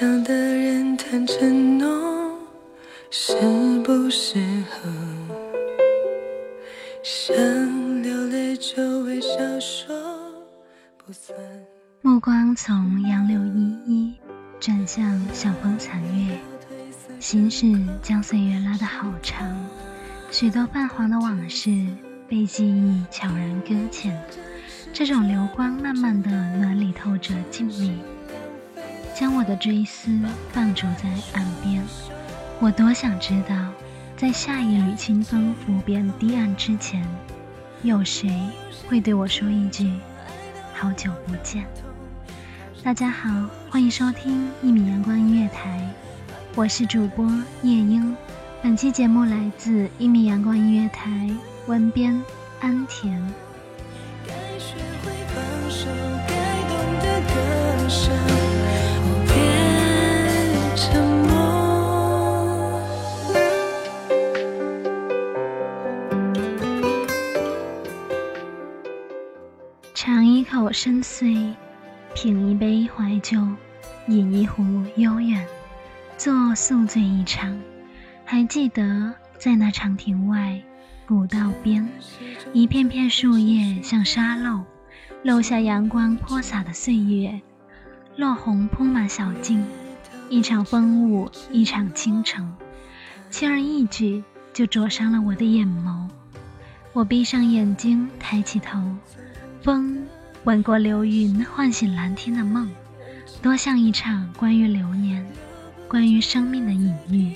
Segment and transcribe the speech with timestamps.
[0.00, 1.86] 想的人谈承诺，
[3.10, 3.34] 适
[3.84, 4.88] 不适合？
[7.02, 7.36] 想
[8.02, 9.28] 流泪就微笑
[9.60, 9.94] 说，
[10.96, 11.36] 不算。
[12.00, 14.14] 目光从杨柳依依
[14.58, 16.38] 转向晓风残月，
[17.18, 17.66] 心事
[18.02, 19.54] 将岁月拉得好长，
[20.30, 21.68] 许多泛黄的往事
[22.26, 24.18] 被记忆悄然搁浅。
[24.94, 27.92] 这种流光慢慢的暖里透着静谧，
[29.20, 30.18] 将我的追思
[30.50, 31.84] 放逐在岸边。
[32.58, 33.54] 我多想知道，
[34.16, 37.06] 在下一缕清风拂遍堤岸之前，
[37.82, 38.34] 有谁
[38.88, 39.92] 会对我说一句
[40.72, 41.66] “好久不见”。
[42.82, 43.28] 大家好，
[43.68, 45.86] 欢迎收听一米阳光音乐台，
[46.54, 47.26] 我是主播
[47.62, 48.16] 夜莺。
[48.62, 51.28] 本期节目来自一米阳光音乐台，
[51.66, 52.18] 文编
[52.60, 53.22] 安田。
[54.26, 55.90] 该学会放手，
[56.26, 56.34] 该
[56.70, 58.10] 懂得割舍，
[69.94, 71.54] 尝一口深邃，
[72.14, 73.46] 品一杯怀旧，
[74.06, 74.64] 饮一壶
[74.96, 75.46] 悠远，
[76.16, 77.60] 做宿醉一场。
[78.24, 80.62] 还记得在那长亭外，
[81.06, 81.86] 古道边，
[82.54, 84.62] 一片片树叶像沙漏，
[85.22, 87.38] 漏下阳光泼洒的岁月，
[88.16, 89.62] 落红铺满小径，
[90.30, 92.54] 一场风雾，一场倾城，
[93.30, 96.08] 轻而易举就灼伤了我的眼眸。
[96.92, 98.80] 我闭上眼睛，抬起头。
[99.60, 100.06] 风
[100.44, 102.70] 吻过流云，唤醒蓝天的梦，
[103.42, 105.26] 多像一场关于流年、
[105.88, 107.34] 关于生命的隐喻。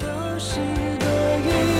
[0.00, 0.60] 都是
[0.98, 1.06] 多
[1.44, 1.75] 余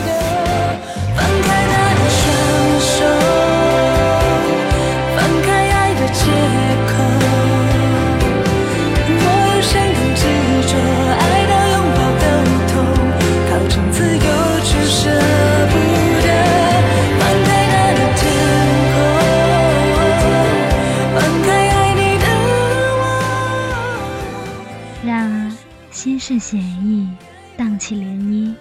[26.49, 27.09] 写意，
[27.57, 28.55] 荡起涟漪，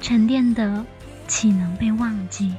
[0.00, 0.86] 沉淀的
[1.26, 2.54] 岂能被忘记？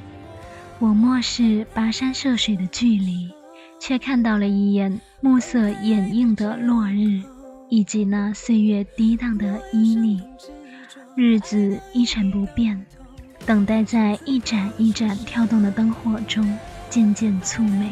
[0.78, 3.32] 我漠视跋山涉水的距离，
[3.80, 7.22] 却看到了一眼暮色掩映的落日，
[7.70, 10.20] 以及那岁月涤荡的旖旎。
[11.16, 12.84] 日子一成不变，
[13.46, 16.58] 等待在一盏一盏跳动的灯火中
[16.90, 17.90] 渐渐蹙眉。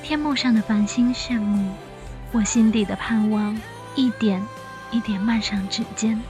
[0.00, 1.72] 天幕上的繁星炫目，
[2.30, 3.60] 我心底的盼望
[3.96, 4.40] 一点
[4.92, 6.20] 一点漫上指尖，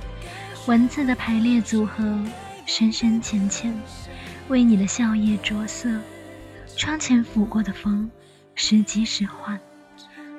[0.66, 2.18] 文字的排列组合
[2.64, 3.74] 深深浅浅，
[4.48, 5.90] 为你的笑靥着色。
[6.76, 8.10] 窗前拂过的风，
[8.54, 9.58] 时急时缓。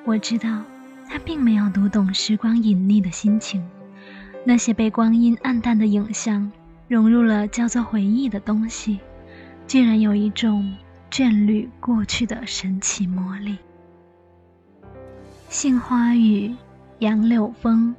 [0.05, 0.63] 我知道，
[1.07, 3.63] 他并没有读懂时光隐匿的心情。
[4.45, 6.51] 那些被光阴暗淡的影像，
[6.87, 8.99] 融入了叫做回忆的东西，
[9.67, 10.75] 居然有一种
[11.11, 13.57] 眷侣过去的神奇魔力。
[15.49, 16.55] 杏花雨，
[16.99, 17.95] 杨柳风，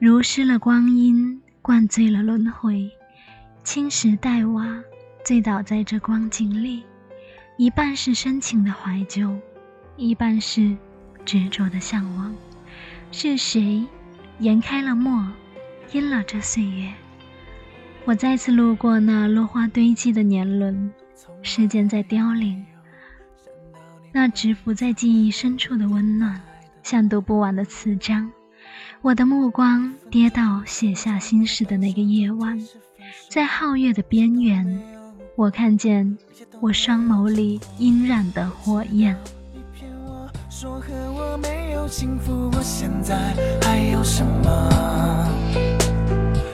[0.00, 2.90] 如诗了光阴，灌醉了轮回。
[3.62, 4.82] 青石黛瓦
[5.22, 6.82] 醉倒在这光景里，
[7.58, 9.36] 一半是深情的怀旧，
[9.98, 10.74] 一半是
[11.26, 12.34] 执着的向往。
[13.12, 13.86] 是谁
[14.38, 15.30] 研开了墨，
[15.92, 16.90] 印了这岁月？
[18.06, 20.90] 我再次路过那落花堆积的年轮，
[21.42, 22.64] 时间在凋零。
[24.12, 26.40] 那蛰伏在记忆深处的温暖，
[26.82, 28.32] 像读不完的词章。
[29.02, 32.60] 我的目光跌到写下心事的那个夜晚，
[33.30, 34.82] 在皓月的边缘，
[35.36, 36.18] 我看见
[36.60, 39.16] 我双眸里阴染的火焰。
[40.50, 45.30] 说和我没有幸福，我现在还有什么？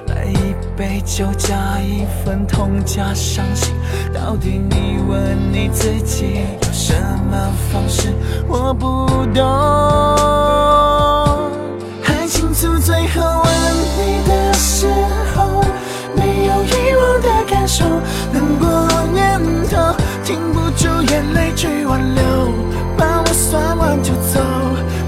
[0.06, 3.74] 来一杯酒，加一份痛，加伤心。
[4.14, 6.26] 到底你问你自己，
[6.62, 6.94] 有什
[7.28, 8.14] 么方式？
[8.46, 10.55] 我不懂。
[12.58, 13.50] 从最后吻
[13.98, 14.86] 你的时
[15.34, 15.62] 候，
[16.14, 17.84] 没有遗忘的感受，
[18.32, 18.66] 难过
[19.12, 19.38] 念
[19.68, 19.94] 头，
[20.24, 22.24] 停不住眼泪去挽留，
[22.96, 24.40] 把我算完就走。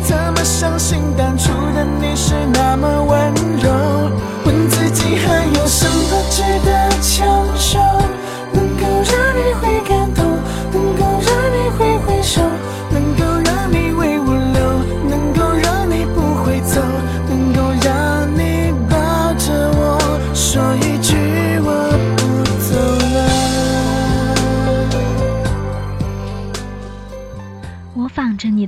[0.02, 3.17] 怎么相信当初的你是那么温柔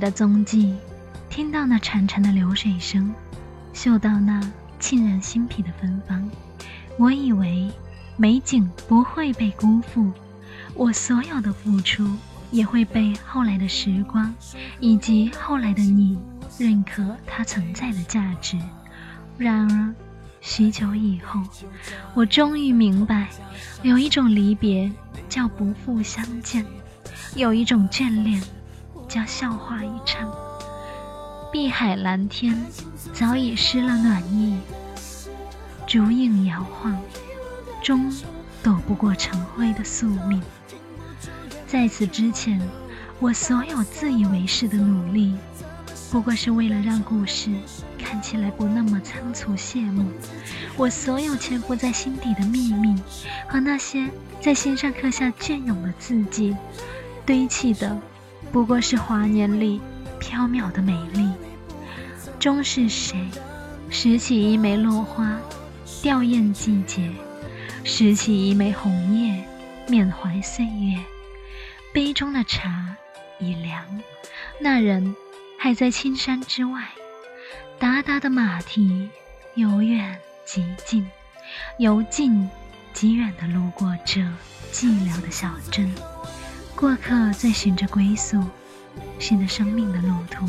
[0.01, 0.75] 的踪迹，
[1.29, 3.13] 听到那潺潺的流水声，
[3.71, 4.41] 嗅到那
[4.79, 6.27] 沁人心脾的芬芳。
[6.97, 7.71] 我以为
[8.17, 10.11] 美景不会被辜负，
[10.73, 12.17] 我所有的付出
[12.49, 14.33] 也会被后来的时光
[14.79, 16.17] 以及后来的你
[16.57, 18.57] 认可它存在的价值。
[19.37, 19.93] 然而，
[20.41, 21.39] 许久以后，
[22.15, 23.27] 我终于明白，
[23.83, 24.91] 有一种离别
[25.29, 26.65] 叫不复相见，
[27.35, 28.41] 有一种眷恋
[29.11, 30.33] 叫笑话一场。
[31.51, 32.65] 碧海蓝天
[33.11, 34.57] 早已失了暖意，
[35.85, 36.97] 烛影摇晃，
[37.83, 38.09] 终
[38.63, 40.41] 躲不过成灰的宿命。
[41.67, 42.61] 在此之前，
[43.19, 45.35] 我所有自以为是的努力，
[46.09, 47.51] 不过是为了让故事
[47.99, 50.09] 看起来不那么仓促谢幕。
[50.77, 52.95] 我所有潜伏在心底的秘密，
[53.49, 54.09] 和那些
[54.39, 56.55] 在心上刻下隽永的字迹，
[57.25, 57.97] 堆砌的
[58.51, 59.79] 不过是华年里
[60.19, 61.29] 缥缈的美丽。
[62.39, 63.29] 终是谁
[63.89, 65.37] 拾起一枚落花，
[66.01, 67.11] 吊唁季节；
[67.83, 69.43] 拾起一枚红叶，
[69.87, 70.97] 缅怀岁月。
[71.93, 72.95] 杯中的茶
[73.39, 74.01] 已凉，
[74.59, 75.15] 那人
[75.59, 76.89] 还在青山之外。
[77.77, 79.09] 达达的马蹄
[79.55, 81.07] 由远及近，
[81.77, 82.49] 由近
[82.93, 84.21] 及远地路过这
[84.71, 85.93] 寂寥的小镇。
[86.81, 88.43] 过客在寻着归宿，
[89.19, 90.47] 寻着生命的路途。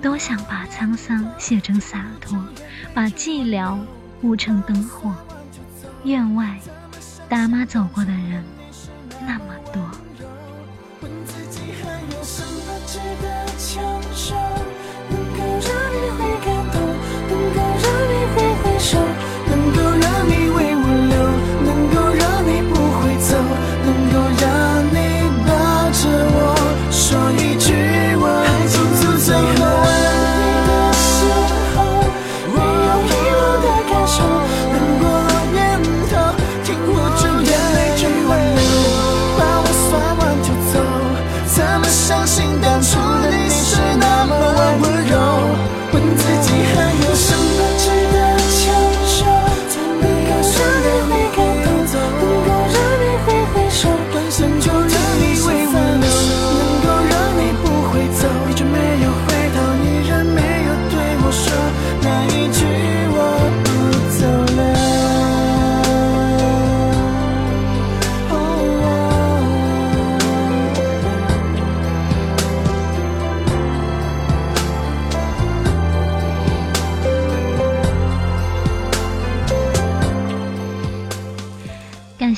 [0.00, 2.38] 都想把沧桑写成洒脱，
[2.94, 3.76] 把寂寥
[4.22, 5.12] 悟成灯火。
[6.04, 6.56] 院外，
[7.28, 8.44] 大妈走过的人